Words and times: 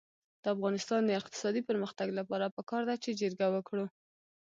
د 0.43 0.45
افغانستان 0.55 1.01
د 1.05 1.11
اقتصادي 1.19 1.61
پرمختګ 1.69 2.07
لپاره 2.19 2.53
پکار 2.57 2.81
ده 2.89 2.95
چې 3.03 3.17
جرګه 3.21 3.47
وکړو. 3.51 3.85